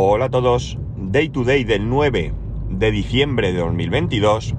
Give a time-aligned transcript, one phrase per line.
[0.00, 0.78] Hola a todos.
[0.96, 2.32] Day to day del 9
[2.70, 4.54] de diciembre de 2022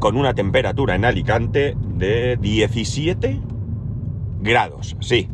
[0.00, 3.40] con una temperatura en Alicante de 17
[4.40, 4.96] grados.
[4.98, 5.28] Sí.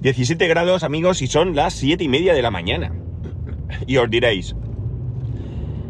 [0.00, 2.94] 17 grados amigos y son las 7 y media de la mañana.
[3.86, 4.56] Y os diréis,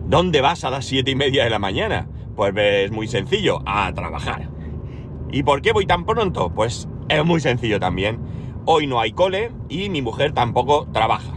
[0.08, 2.08] ¿dónde vas a las 7 y media de la mañana?
[2.34, 4.50] Pues es muy sencillo, a trabajar.
[5.30, 6.50] ¿Y por qué voy tan pronto?
[6.52, 8.25] Pues es muy sencillo también.
[8.68, 11.34] Hoy no hay cole y mi mujer tampoco trabaja.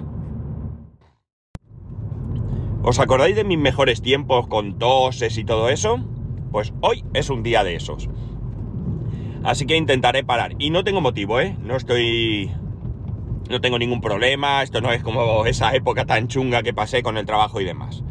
[2.81, 5.99] ¿Os acordáis de mis mejores tiempos con toses y todo eso?
[6.51, 8.09] Pues hoy es un día de esos.
[9.43, 10.55] Así que intentaré parar.
[10.57, 11.55] Y no tengo motivo, ¿eh?
[11.61, 12.51] No estoy...
[13.47, 14.63] No tengo ningún problema.
[14.63, 18.03] Esto no es como esa época tan chunga que pasé con el trabajo y demás.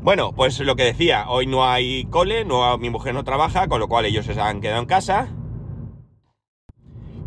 [0.00, 3.78] Bueno, pues lo que decía, hoy no hay cole, no, mi mujer no trabaja, con
[3.78, 5.28] lo cual ellos se han quedado en casa.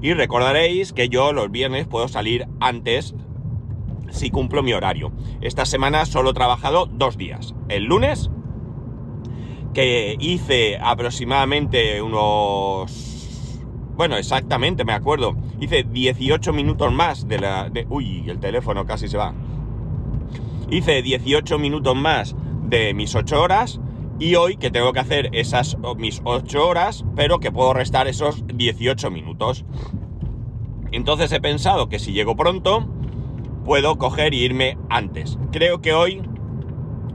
[0.04, 3.16] Y recordaréis que yo los viernes puedo salir antes
[4.12, 5.14] si cumplo mi horario.
[5.40, 7.56] Esta semana solo he trabajado dos días.
[7.70, 8.30] El lunes,
[9.74, 13.62] que hice aproximadamente unos...
[13.96, 15.38] Bueno, exactamente, me acuerdo.
[15.62, 17.70] Hice 18 minutos más de la...
[17.70, 17.88] De...
[17.90, 19.34] Uy, el teléfono casi se va.
[20.70, 23.80] Hice 18 minutos más de mis 8 horas
[24.24, 28.46] y hoy que tengo que hacer esas mis 8 horas, pero que puedo restar esos
[28.48, 29.66] 18 minutos.
[30.94, 32.88] Entonces he pensado que si llego pronto,
[33.66, 35.38] puedo coger y irme antes.
[35.52, 36.22] Creo que hoy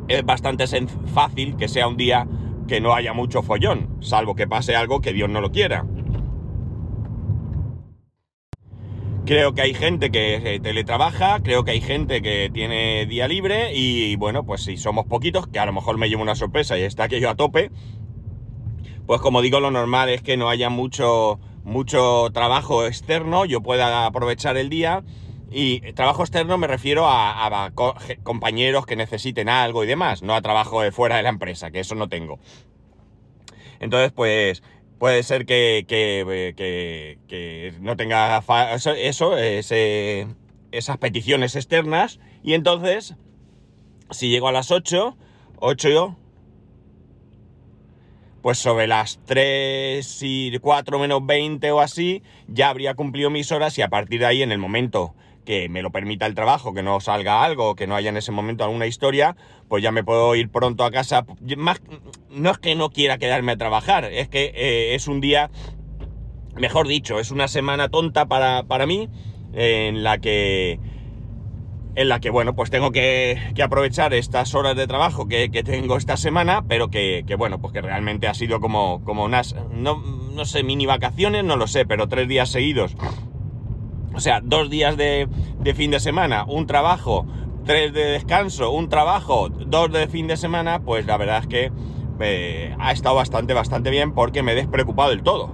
[0.08, 0.66] es bastante
[1.06, 2.28] fácil que sea un día
[2.66, 5.86] que no haya mucho follón, salvo que pase algo que Dios no lo quiera.
[9.28, 14.16] Creo que hay gente que teletrabaja, creo que hay gente que tiene día libre y
[14.16, 17.04] bueno, pues si somos poquitos, que a lo mejor me llevo una sorpresa y está
[17.04, 17.70] aquello a tope,
[19.06, 24.06] pues como digo, lo normal es que no haya mucho, mucho trabajo externo, yo pueda
[24.06, 25.04] aprovechar el día
[25.50, 27.70] y trabajo externo me refiero a,
[28.22, 31.80] compañeros que necesiten algo y demás, no a trabajo de fuera de la empresa, que
[31.80, 32.38] eso no tengo.
[33.78, 34.62] Entonces, pues
[34.98, 42.20] puede ser que, que, no tenga eso, esas peticiones externas.
[42.42, 43.14] Y entonces,
[44.10, 45.16] si llego a las 8,
[45.60, 46.16] 8
[48.42, 53.76] pues sobre las 3 y 4 menos 20 o así, ya habría cumplido mis horas
[53.78, 55.14] y a partir de ahí, en el momento
[55.48, 58.32] que me lo permita el trabajo, que no salga algo, que no haya en ese
[58.32, 59.34] momento alguna historia,
[59.66, 61.24] pues ya me puedo ir pronto a casa.
[61.56, 61.80] Más,
[62.28, 65.50] no es que no quiera quedarme a trabajar, es que eh, es un día,
[66.54, 69.08] mejor dicho, es una semana tonta para, para mí,
[69.54, 70.80] en la que
[71.94, 76.18] en la que, bueno, pues tengo que, aprovechar estas horas de trabajo que, tengo esta
[76.18, 80.62] semana, pero que, bueno, pues que realmente ha sido como, como unas, no, no sé,
[80.62, 82.94] mini vacaciones, no lo sé, pero tres días seguidos
[84.14, 85.28] o sea, dos días de,
[85.74, 87.26] fin de semana, un trabajo,
[87.64, 91.72] tres de descanso, un trabajo, dos de fin de semana, pues la verdad es que
[92.20, 95.52] eh, ha estado bastante, bastante bien porque me he despreocupado del todo.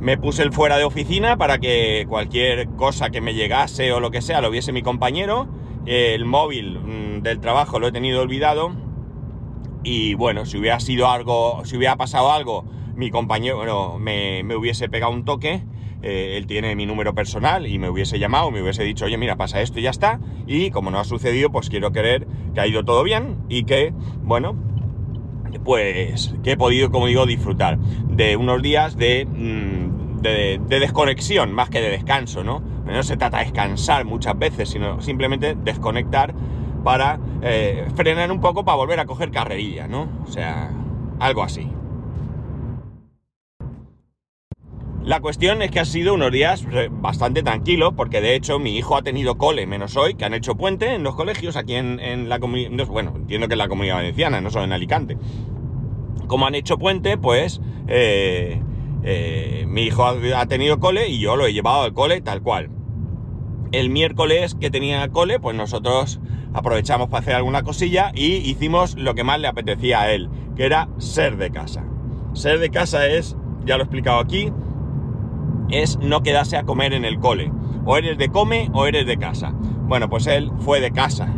[0.00, 4.10] Me puse el fuera de oficina para que cualquier cosa que me llegase o lo
[4.10, 5.48] que sea lo viese mi compañero.
[5.86, 8.72] El móvil mm, del trabajo lo he tenido olvidado.
[9.82, 12.64] Y bueno, si hubiera sido algo, si hubiera pasado algo,
[12.94, 15.64] mi compañero me, me hubiese pegado un toque
[16.02, 19.36] eh, él tiene mi número personal y me hubiese llamado, me hubiese dicho, oye, mira,
[19.36, 20.20] pasa esto y ya está.
[20.46, 23.92] Y como no ha sucedido, pues quiero creer que ha ido todo bien y que,
[24.22, 24.56] bueno,
[25.64, 31.70] pues que he podido, como digo, disfrutar de unos días de, mm, de, desconexión más
[31.70, 32.62] que de descanso, ¿no?
[32.86, 36.34] No se trata de descansar muchas veces, sino simplemente desconectar
[36.84, 40.08] para eh, frenar un poco para volver a coger carrerilla, ¿no?
[40.26, 40.70] O sea,
[41.18, 41.68] algo así.
[45.08, 48.76] La cuestión es que ha sido unos días eh, bastante tranquilos, porque de hecho mi
[48.76, 52.28] hijo ha tenido cole, menos hoy, que han hecho puente en los colegios aquí en,
[52.28, 55.16] la comunidad, bueno, entiendo que en la comunidad valenciana, no solo en Alicante.
[56.26, 58.60] Como han hecho puente, pues eh,
[59.02, 62.68] eh, mi hijo ha, tenido cole y yo lo he llevado al cole tal cual.
[63.72, 66.20] El miércoles que tenía cole, pues nosotros
[66.52, 70.66] aprovechamos para hacer alguna cosilla y hicimos lo que más le apetecía a él, que
[70.66, 71.82] era ser de casa.
[72.34, 74.52] Ser de casa es, ya lo he explicado aquí,
[75.70, 77.52] es no quedarse a comer en el cole.
[77.84, 79.52] O eres de come o eres de casa.
[79.52, 81.32] Bueno, pues él fue de casa.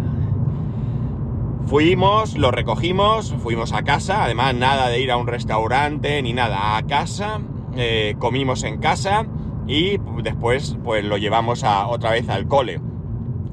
[1.67, 6.77] Fuimos, lo recogimos, fuimos a casa, además nada de ir a un restaurante ni nada,
[6.77, 7.41] a casa,
[7.77, 9.27] eh, comimos en casa
[9.69, 12.81] y después pues lo llevamos a, otra vez al cole.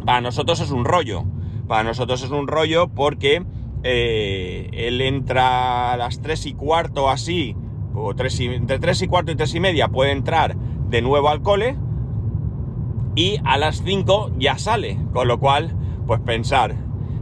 [0.04, 1.26] Para nosotros es un rollo,
[1.68, 3.46] para nosotros es un rollo porque
[3.84, 7.56] eh, él entra a las 3 y cuarto así,
[7.94, 10.56] o tres y, entre 3 y cuarto y 3 y media puede entrar
[10.90, 11.76] de nuevo al cole
[13.16, 15.76] y a las 5 ya sale, con lo cual,
[16.06, 16.76] pues pensar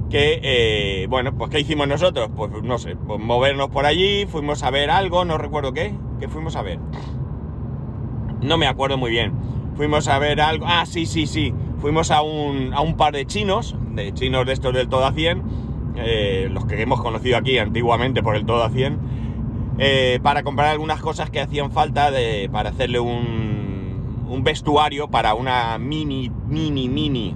[0.09, 2.29] que, eh, bueno, pues ¿qué hicimos nosotros?
[2.35, 6.27] Pues no sé, pues movernos por allí, fuimos a ver algo, no recuerdo qué, ¿qué
[6.27, 6.79] fuimos a ver?
[8.41, 9.33] No me acuerdo muy bien.
[9.75, 13.25] Fuimos a ver algo, ah, sí, sí, sí, fuimos a un, a un par de
[13.25, 15.43] chinos, de chinos de estos del todo a 100,
[15.97, 18.99] eh, los que hemos conocido aquí antiguamente por el todo a 100,
[19.77, 23.54] eh, para comprar algunas cosas que hacían falta de, para hacerle un,
[24.27, 27.35] un vestuario para una mini, mini, mini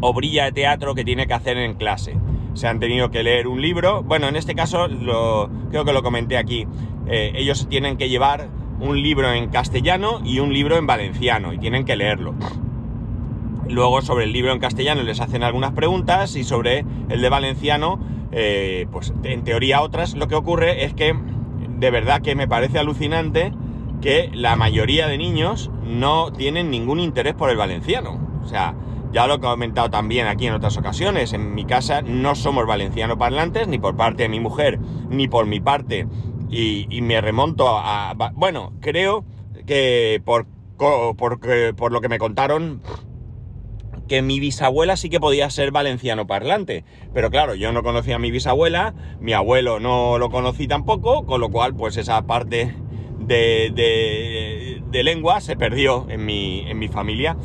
[0.00, 2.16] obrilla de teatro que tiene que hacer en clase.
[2.54, 4.02] Se han tenido que leer un libro.
[4.02, 6.66] Bueno, en este caso lo, creo que lo comenté aquí.
[7.06, 8.48] Eh, ellos tienen que llevar
[8.80, 12.34] un libro en castellano y un libro en valenciano y tienen que leerlo.
[13.68, 17.98] Luego sobre el libro en castellano les hacen algunas preguntas y sobre el de valenciano,
[18.32, 20.14] eh, pues en teoría otras.
[20.14, 21.14] Lo que ocurre es que
[21.78, 23.52] de verdad que me parece alucinante
[24.00, 28.20] que la mayoría de niños no tienen ningún interés por el valenciano.
[28.42, 28.74] O sea,
[29.12, 33.16] ya lo he comentado también aquí en otras ocasiones, en mi casa no somos valenciano
[33.16, 34.78] parlantes, ni por parte de mi mujer,
[35.08, 36.06] ni por mi parte.
[36.48, 39.24] Y, me remonto a, Bueno, creo
[39.66, 40.46] que por,
[40.76, 42.82] por, lo que me contaron,
[44.06, 46.84] que mi bisabuela sí que podía ser valenciano parlante.
[47.12, 51.40] Pero claro, yo no conocía a mi bisabuela, mi abuelo no lo conocí tampoco, con
[51.40, 52.74] lo cual pues esa parte
[53.26, 57.36] de, de, lengua se perdió en mi, en mi familia.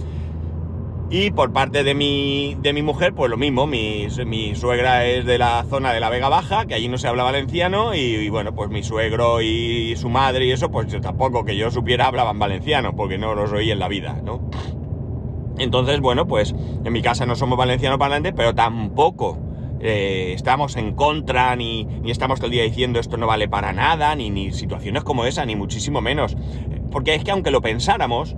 [1.10, 5.26] Y por parte de mi, de mi mujer, pues lo mismo, mi, mi, suegra es
[5.26, 8.56] de la zona de la Vega Baja, que allí no se habla valenciano, y, bueno,
[8.56, 12.40] pues mi suegro y su madre y eso, pues yo tampoco que yo supiera hablaban
[12.40, 14.50] valenciano, porque no los oí en la vida, ¿no?
[15.58, 16.56] Entonces, bueno, pues
[16.86, 19.38] en mi casa no somos valenciano parlantes, pero tampoco
[19.82, 24.16] eh, estamos en contra, ni, estamos todo el día diciendo esto no vale para nada,
[24.16, 26.38] ni, situaciones como esa, ni muchísimo menos.
[26.92, 28.36] Porque es que aunque lo pensáramos,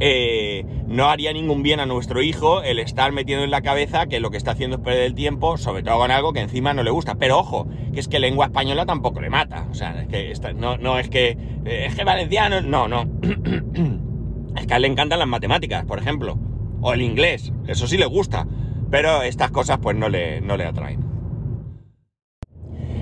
[0.00, 4.20] eh, no haría ningún bien a nuestro hijo el estar metiendo en la cabeza que
[4.20, 6.82] lo que está haciendo es perder el tiempo, sobre todo con algo que encima no
[6.82, 7.14] le gusta.
[7.16, 9.66] Pero ojo, que es que lengua española tampoco le mata.
[9.70, 11.36] O sea, que no, no es que.
[11.64, 12.60] Eh, es que valenciano.
[12.60, 13.02] No, no.
[14.56, 16.38] es que a él le encantan las matemáticas, por ejemplo.
[16.80, 17.52] O el inglés.
[17.66, 18.46] Eso sí le gusta.
[18.90, 21.04] Pero estas cosas pues no le, no le atraen.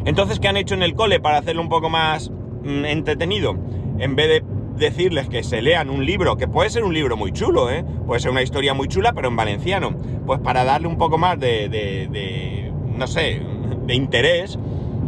[0.04, 3.56] Entonces, ¿qué han hecho en el cole para hacerlo un poco más mm, entretenido?
[3.98, 4.44] En vez de
[4.76, 7.84] decirles que se lean un libro, que puede ser un libro muy chulo, ¿eh?
[8.06, 9.96] puede ser una historia muy chula, pero en valenciano,
[10.26, 13.40] pues para darle un poco más de, de, no sé,
[13.86, 14.58] de interés,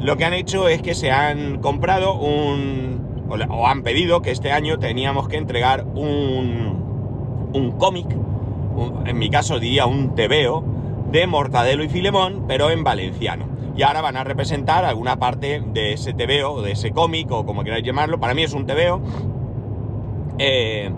[0.00, 4.52] lo que han hecho es que se han comprado un, o, han pedido que este
[4.52, 8.06] año teníamos que entregar un, un cómic,
[9.06, 10.64] en mi caso diría un tebeo,
[11.11, 13.46] de Mortadelo y Filemón, pero en valenciano.
[13.76, 17.62] Y ahora van a representar alguna parte de ese tebeo, de ese cómic, o como
[17.62, 18.19] queráis llamarlo.
[18.19, 19.02] Para mí es un tebeo,
[20.38, 20.90] eh,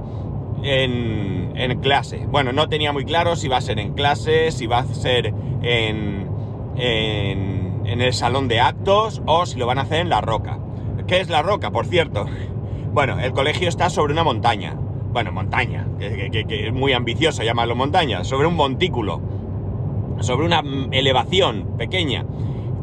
[0.63, 2.27] en, clase.
[2.29, 5.33] Bueno, no tenía muy claro si va a ser en clase, si va a ser
[5.63, 6.29] en,
[6.77, 10.59] en, el salón de actos o si lo van a hacer en la roca.
[11.07, 12.27] ¿Qué es la roca, por cierto?
[12.91, 14.77] Bueno, el colegio está sobre una montaña.
[15.19, 19.21] Bueno, montaña, que, es muy ambicioso llamarlo montaña, sobre un montículo,
[20.21, 20.63] sobre una
[20.93, 22.25] elevación pequeña.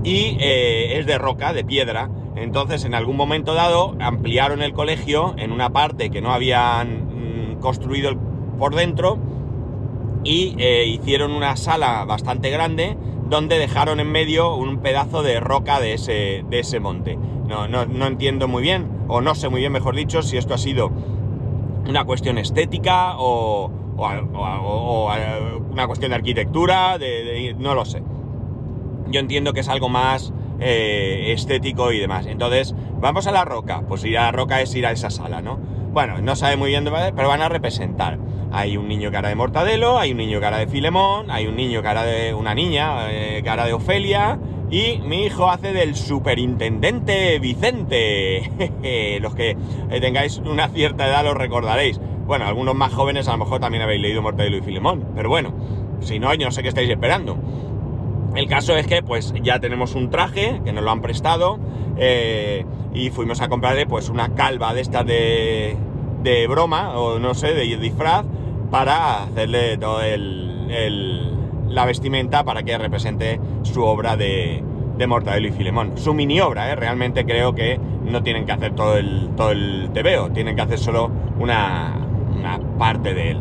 [0.03, 5.33] Y eh, es de roca, de piedra, entonces, en algún momento dado, ampliaron el colegio
[5.37, 8.11] en una parte que no habían mm, construido
[8.59, 9.17] por dentro
[10.25, 12.97] y eh, hicieron una sala bastante grande
[13.29, 17.17] donde dejaron en medio un pedazo de roca de ese, de ese monte.
[17.47, 20.57] No, no, entiendo muy bien, o no sé muy bien, mejor dicho, si esto ha
[20.57, 20.91] sido
[21.87, 23.71] una cuestión estética o,
[25.71, 26.97] una cuestión de arquitectura,
[27.57, 28.03] no lo sé.
[29.07, 32.25] Yo entiendo que es algo más eh, estético y demás.
[32.25, 33.83] Entonces, vamos a la roca.
[33.87, 35.59] Pues ir a la roca es ir a esa sala, ¿no?
[35.93, 36.83] Bueno, no sabe muy bien,
[37.15, 38.17] pero van a representar.
[38.51, 41.81] Hay un niño cara de Mortadelo, hay un niño cara de Filemón, hay un niño
[41.81, 49.19] cara de una niña eh, cara de Ofelia y mi hijo hace del superintendente Vicente.
[49.21, 49.57] Los que
[50.01, 51.99] tengáis una cierta edad lo recordaréis.
[52.25, 55.53] Bueno, algunos más jóvenes a lo mejor también habéis leído Mortadelo y Filemón, pero bueno,
[55.99, 57.37] si no, yo no sé qué estáis esperando.
[58.35, 61.59] El caso es que pues ya tenemos un traje que nos lo han prestado
[61.97, 65.77] eh, y fuimos a comprarle pues una calva de estas de,
[66.23, 68.25] de broma o no sé, de disfraz
[68.71, 71.34] para hacerle todo el,
[71.75, 74.63] la vestimenta para que represente su obra de,
[74.97, 75.97] de Mortadelo y Filemón.
[75.97, 76.75] Su mini obra, ¿eh?
[76.75, 79.91] realmente creo que no tienen que hacer todo el, todo el
[80.33, 81.95] tienen que hacer solo una,
[82.35, 83.39] una parte de él.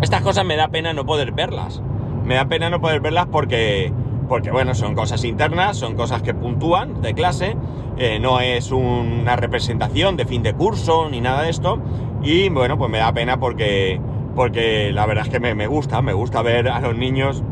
[0.00, 1.80] Estas cosas me da pena no poder verlas
[2.24, 3.92] me da pena no poder verlas porque,
[4.28, 7.56] porque bueno, son cosas internas, son cosas que puntúan de clase,
[7.98, 11.78] eh, no es una representación de fin de curso ni nada de esto,
[12.22, 14.00] y bueno, pues me da pena porque,
[14.34, 17.42] porque la verdad es que me, gusta, me gusta ver a los niños,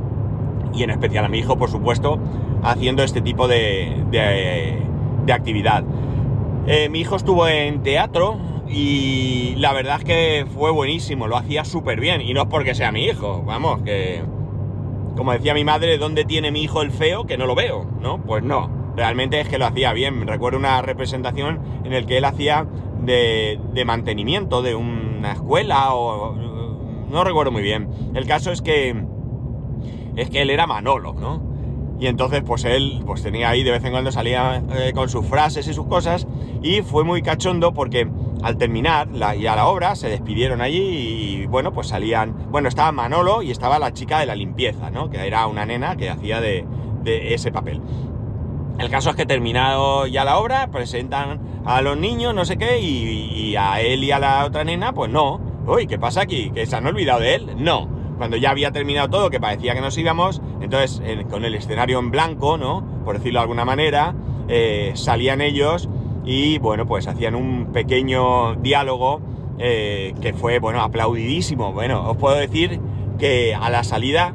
[0.74, 2.18] y en especial a mi hijo, por supuesto,
[2.62, 5.84] haciendo este tipo de, de, actividad.
[6.66, 11.64] Eh, mi hijo estuvo en teatro, y la verdad es que fue buenísimo, lo hacía
[11.64, 12.20] súper bien.
[12.22, 14.22] Y no es porque sea mi hijo, vamos, que...
[15.16, 17.26] Como decía mi madre, ¿dónde tiene mi hijo el feo?
[17.26, 18.22] Que no lo veo, ¿no?
[18.22, 20.26] Pues no, realmente es que lo hacía bien.
[20.26, 22.66] Recuerdo una representación en el que él hacía
[23.02, 26.51] de, de mantenimiento de una escuela o...
[27.12, 27.88] No recuerdo muy bien.
[28.14, 29.04] El caso es que...
[30.16, 31.52] Es que él era Manolo, ¿no?
[32.00, 35.24] Y entonces, pues él, pues tenía ahí de vez en cuando salía eh, con sus
[35.24, 36.26] frases y sus cosas.
[36.62, 38.10] Y fue muy cachondo porque
[38.42, 43.42] al terminar ya la obra se despidieron allí y bueno, pues salían, bueno, estaba Manolo
[43.42, 45.10] y estaba la chica de la limpieza, ¿no?
[45.10, 46.66] Que era una nena que hacía de,
[47.04, 47.80] ese papel.
[48.78, 52.80] El caso es que terminado ya la obra, presentan a los niños, no sé qué,
[52.80, 55.51] y, a él y a la otra nena, pues no.
[55.66, 56.50] Uy, ¿qué pasa aquí?
[56.50, 57.46] ¿Que se han olvidado de él?
[57.56, 57.88] No.
[58.18, 62.10] Cuando ya había terminado todo, que parecía que nos íbamos, entonces con el escenario en
[62.10, 62.84] blanco, ¿no?
[63.04, 64.14] Por decirlo de alguna manera,
[64.48, 65.88] eh, salían ellos
[66.24, 69.20] y bueno, pues hacían un pequeño diálogo
[69.58, 71.72] eh, que fue, bueno, aplaudidísimo.
[71.72, 72.80] Bueno, os puedo decir
[73.18, 74.34] que a la salida,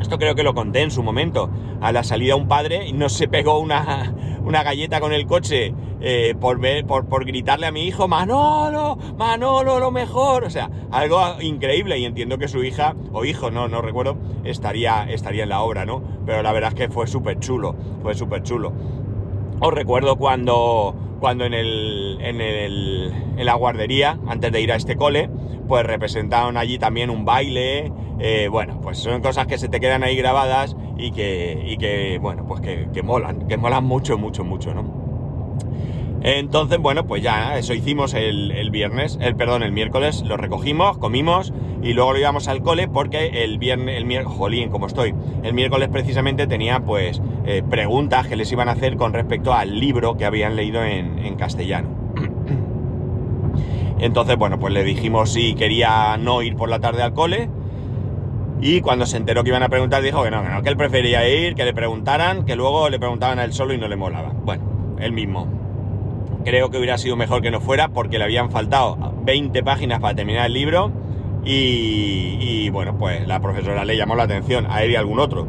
[0.00, 1.50] esto creo que lo conté en su momento,
[1.80, 4.14] a la salida un padre no se pegó una,
[4.48, 8.96] una galleta con el coche eh, por, ver, por, por, gritarle a mi hijo, Manolo,
[9.18, 10.44] Manolo, lo mejor.
[10.44, 15.04] O sea, algo increíble y entiendo que su hija, o hijo, no, no recuerdo, estaría,
[15.10, 16.02] estaría en la obra, ¿no?
[16.24, 18.72] Pero la verdad es que fue súper chulo, fue súper chulo.
[19.60, 24.76] Os recuerdo cuando cuando en, el, en, el, en la guardería, antes de ir a
[24.76, 25.28] este cole,
[25.66, 27.92] pues representaron allí también un baile.
[28.20, 32.18] Eh, bueno, pues son cosas que se te quedan ahí grabadas y que, y que
[32.20, 35.08] bueno, pues que, que molan, que molan mucho, mucho, mucho, ¿no?
[36.22, 41.52] Entonces, bueno, pues ya eso hicimos el, viernes, el perdón, el miércoles, lo recogimos, comimos
[41.80, 45.14] y luego lo íbamos al cole porque el viernes, el miércoles, jolín, como estoy,
[45.44, 49.78] el miércoles precisamente tenía pues eh, preguntas que les iban a hacer con respecto al
[49.78, 51.88] libro que habían leído en, en castellano.
[54.00, 57.48] Entonces, bueno, pues le dijimos si quería no ir por la tarde al cole.
[58.60, 60.76] Y cuando se enteró que iban a preguntar, dijo que no, que no, que él
[60.76, 63.96] prefería ir, que le preguntaran, que luego le preguntaban a él solo y no le
[63.96, 64.32] molaba.
[64.32, 65.46] Bueno, él mismo
[66.44, 70.14] creo que hubiera sido mejor que no fuera porque le habían faltado 20 páginas para
[70.14, 70.90] terminar el libro
[71.44, 75.46] y, bueno, pues la profesora le llamó la atención a él y a algún otro.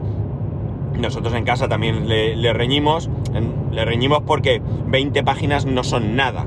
[0.98, 3.10] Nosotros en casa también le, reñimos,
[3.72, 6.46] le reñimos porque 20 páginas no son nada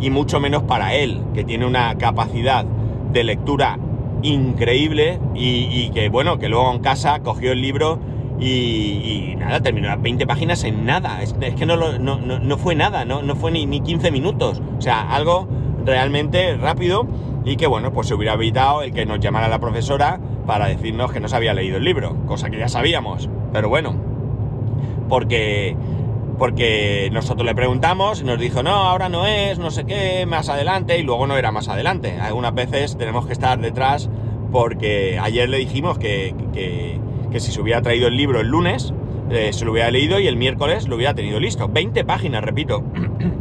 [0.00, 3.78] y mucho menos para él, que tiene una capacidad de lectura
[4.22, 7.98] increíble y, y que bueno, que luego en casa cogió el libro
[8.40, 11.22] y, nada, terminó las 20 páginas en nada.
[11.22, 14.62] Es, que no, no, no, fue nada, no, no fue ni, ni 15 minutos.
[14.78, 15.46] O sea, algo
[15.84, 17.06] realmente rápido
[17.44, 21.12] y que bueno, pues se hubiera evitado el que nos llamara la profesora para decirnos
[21.12, 23.28] que no se había leído el libro, cosa que ya sabíamos.
[23.52, 23.94] Pero bueno,
[25.08, 25.76] porque
[26.40, 30.48] porque nosotros le preguntamos y nos dijo, no, ahora no es, no sé qué, más
[30.48, 32.18] adelante, y luego no era más adelante.
[32.18, 34.08] Algunas veces tenemos que estar detrás
[34.50, 38.94] porque ayer le dijimos que, que, si se hubiera traído el libro el lunes,
[39.30, 41.68] eh, se lo hubiera leído y el miércoles lo hubiera tenido listo.
[41.68, 42.84] 20 páginas, repito.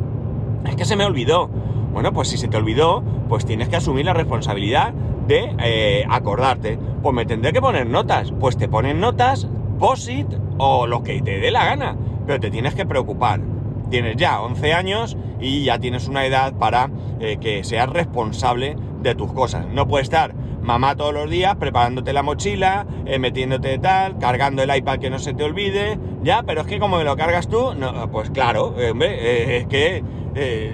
[0.68, 1.48] es que se me olvidó.
[1.94, 4.94] Bueno, pues si se te olvidó, pues tienes que asumir la responsabilidad
[5.25, 6.77] de eh, acordarte.
[7.01, 8.34] Pues me tendré que poner notas.
[8.38, 9.48] Pues te ponen notas,
[9.79, 10.27] POSIT
[10.58, 11.96] o lo que te dé la gana.
[12.29, 13.41] Pero te tienes que preocupar.
[13.89, 19.15] Tienes ya 11 años y ya tienes una edad para eh, que seas responsable de
[19.15, 19.65] tus cosas.
[19.65, 24.75] No puedes estar mamá todos los días preparándote la mochila, eh, metiéndote tal, cargando el
[24.75, 27.74] iPad que no se te olvide, ya, pero es que como me lo cargas tú,
[27.74, 30.03] no, pues claro, eh, hombre, eh, es que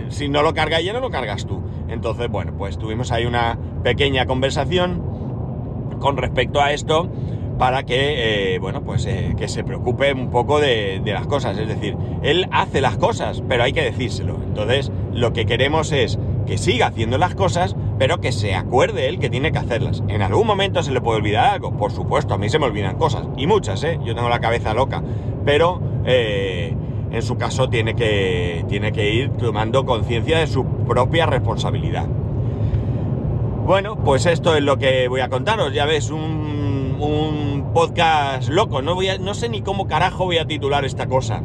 [0.10, 1.64] si no lo carga ella, no lo cargas tú.
[1.88, 5.02] Entonces, bueno, pues tuvimos ahí una pequeña conversación
[6.02, 7.10] con respecto a esto
[7.58, 11.58] para que, bueno, pues que se preocupe un poco de, de, las cosas.
[11.58, 14.38] Es decir, él hace las cosas, pero hay que decírselo.
[14.46, 19.20] Entonces, lo que queremos es que siga haciendo las cosas, pero que se acuerde él
[19.20, 20.04] que tiene que hacerlas.
[20.08, 22.98] En algún momento se le puede olvidar algo, por supuesto, a mí se me olvidan
[22.98, 24.00] cosas, y muchas, ¿eh?
[24.04, 25.02] Yo tengo la cabeza loca,
[25.44, 26.76] pero eh,
[27.12, 32.06] en su caso tiene que, tiene que ir tomando conciencia de su propia responsabilidad.
[33.66, 36.75] Bueno, pues esto es lo que voy a contaros, ya ves, un,
[37.06, 41.08] un podcast loco, no, voy a, no sé ni cómo carajo voy a titular esta
[41.08, 41.42] cosa.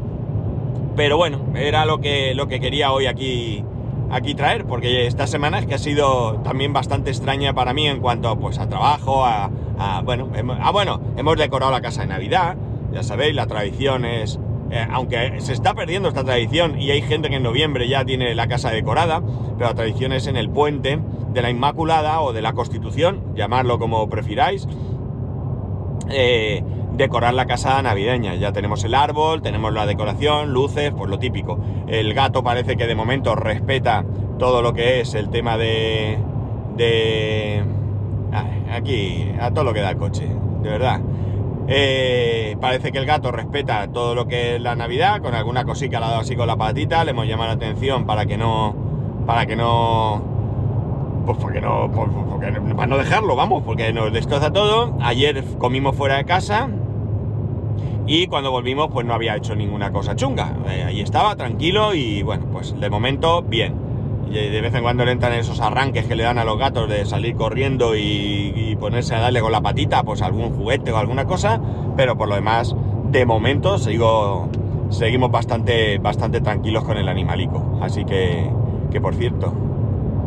[0.97, 3.64] Pero bueno, era lo que, lo que quería hoy aquí
[4.11, 8.00] aquí traer, porque esta semana es que ha sido también bastante extraña para mí en
[8.00, 9.50] cuanto pues, a trabajo, a,
[10.05, 12.57] bueno, hemos, ah, bueno, hemos decorado la casa de Navidad,
[12.93, 14.40] Ya sabéis, la tradición es...
[14.73, 18.35] eh, aunque se está perdiendo esta tradición y hay gente que en noviembre ya tiene
[18.35, 19.23] la casa decorada,
[19.57, 20.99] pero la tradición es en el puente
[21.33, 24.67] de la Inmaculada o de la Constitución, llamarlo como prefiráis,
[26.11, 26.62] eh,
[26.93, 28.35] decorar la casa navideña.
[28.35, 31.59] Ya tenemos el árbol, tenemos la decoración, luces, pues lo típico.
[31.87, 34.05] El gato parece que de momento respeta
[34.38, 36.19] todo lo que es el tema de...
[36.76, 37.64] de...
[38.73, 40.26] aquí, a todo lo que da el coche,
[40.62, 41.00] de verdad.
[41.69, 46.00] Eh, parece que el gato respeta todo lo que es la Navidad, con alguna cosita
[46.00, 48.75] le ha dado así con la patita, le hemos llamado la atención para que no...
[49.26, 50.40] para que no...
[51.27, 54.97] Pues porque no, pues porque, para no dejarlo, vamos, porque nos destroza todo.
[55.00, 56.69] Ayer comimos fuera de casa
[58.07, 60.57] y cuando volvimos pues no había hecho ninguna cosa chunga.
[60.69, 63.91] Eh, ahí estaba, tranquilo y bueno, pues de momento bien.
[64.31, 67.05] De vez en cuando le entran esos arranques que le dan a los gatos de
[67.05, 71.25] salir corriendo y, y ponerse a darle con la patita pues algún juguete o alguna
[71.25, 71.61] cosa,
[71.97, 72.77] pero por lo demás,
[73.11, 74.49] de momento sigo,
[74.91, 77.79] seguimos bastante, bastante tranquilos con el animalico.
[77.83, 78.49] Así que,
[78.93, 79.53] que por cierto,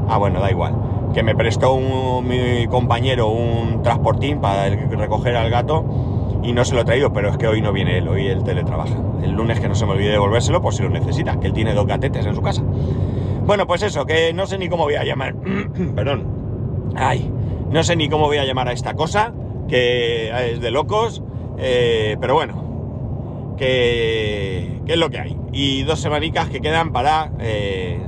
[0.08, 0.74] Ah, bueno, da igual.
[1.14, 5.86] Que me prestó un- mi compañero un transportín para recoger al gato
[6.44, 8.44] y no se lo he traído, pero es que hoy no viene él, hoy él
[8.44, 8.96] teletrabaja.
[9.24, 11.74] El lunes que no se me olvide devolvérselo por si lo necesita, que él tiene
[11.74, 12.64] dos gatetes en su casa.
[13.46, 15.36] Bueno, pues eso, que no sé ni cómo voy a llamar.
[15.96, 16.92] Perdón.
[16.96, 17.32] Ay,
[17.72, 19.34] no sé ni cómo voy a llamar a esta cosa,
[19.68, 21.24] que es de locos,
[21.58, 25.38] eh, pero bueno, que, que es lo que hay.
[25.52, 27.32] Y dos semanicas que quedan para...
[27.40, 28.00] eh,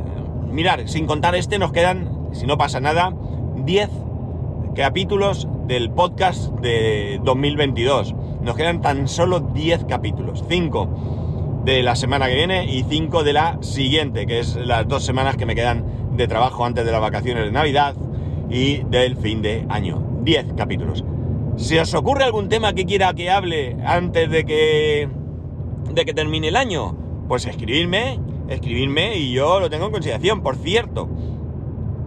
[0.56, 3.14] mirar, sin contar este, nos quedan, si no pasa nada,
[3.58, 3.90] 10
[4.74, 8.16] capítulos del podcast de 2022.
[8.42, 13.34] Nos quedan tan solo 10 capítulos, 5 de la semana que viene y 5 de
[13.34, 17.02] la siguiente, que es las dos semanas que me quedan de trabajo antes de las
[17.02, 17.94] vacaciones de Navidad
[18.50, 20.02] y del fin de año.
[20.22, 21.04] 10 capítulos.
[21.58, 25.10] Si os ocurre algún tema que quiera que hable antes de que
[25.94, 26.96] de que termine el año,
[27.28, 30.42] pues escribirme, escribirme y yo lo tengo en consideración.
[30.42, 31.10] Por cierto,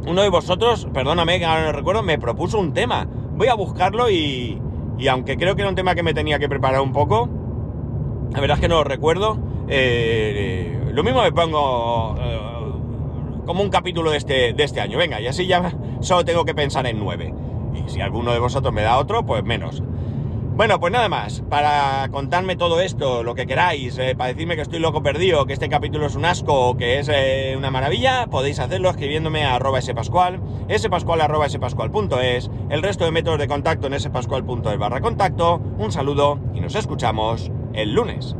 [0.07, 3.07] uno de vosotros, perdóname que ahora no recuerdo, me propuso un tema.
[3.37, 4.61] Voy a buscarlo y,
[4.99, 7.29] y aunque creo que era un tema que me tenía que preparar un poco,
[8.33, 9.39] la verdad es que no lo recuerdo.
[9.69, 12.39] eh, lo mismo me pongo eh,
[13.47, 14.99] como un capítulo de este, de este año.
[14.99, 17.33] Venga, y así ya solo tengo que pensar en nueve.
[17.75, 19.83] Y si alguno de vosotros me da otro, pues menos.
[20.59, 24.63] Bueno, pues nada más, para contarme todo esto, lo que queráis, eh, para decirme que
[24.63, 28.27] estoy loco perdido, que este capítulo es un asco o que es eh, una maravilla,
[28.27, 30.41] podéis hacerlo escribiéndome a arroba spascual,
[30.77, 36.41] spascual arroba spascual.es, el resto de métodos de contacto en spascual.es barra contacto, un saludo
[36.53, 38.35] y nos escuchamos el lunes.